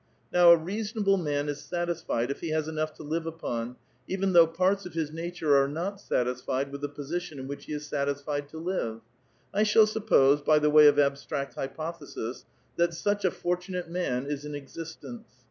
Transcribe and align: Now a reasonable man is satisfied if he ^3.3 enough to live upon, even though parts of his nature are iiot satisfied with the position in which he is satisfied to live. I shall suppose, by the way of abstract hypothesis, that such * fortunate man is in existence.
Now 0.33 0.49
a 0.51 0.57
reasonable 0.57 1.17
man 1.17 1.47
is 1.47 1.61
satisfied 1.61 2.31
if 2.31 2.39
he 2.39 2.49
^3.3 2.49 2.67
enough 2.69 2.93
to 2.95 3.03
live 3.03 3.27
upon, 3.27 3.75
even 4.07 4.33
though 4.33 4.47
parts 4.47 4.87
of 4.87 4.95
his 4.95 5.11
nature 5.11 5.55
are 5.55 5.67
iiot 5.67 5.99
satisfied 5.99 6.71
with 6.71 6.81
the 6.81 6.89
position 6.89 7.37
in 7.37 7.47
which 7.47 7.65
he 7.65 7.73
is 7.73 7.85
satisfied 7.85 8.49
to 8.49 8.57
live. 8.57 9.01
I 9.53 9.61
shall 9.61 9.85
suppose, 9.85 10.41
by 10.41 10.57
the 10.57 10.71
way 10.71 10.87
of 10.87 10.97
abstract 10.97 11.53
hypothesis, 11.53 12.45
that 12.77 12.95
such 12.95 13.27
* 13.27 13.31
fortunate 13.31 13.91
man 13.91 14.25
is 14.25 14.43
in 14.43 14.55
existence. 14.55 15.27